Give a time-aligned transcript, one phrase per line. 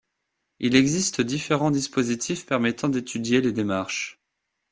[0.57, 4.19] Il existe différents dispositifs permettant d'étudier les démarches.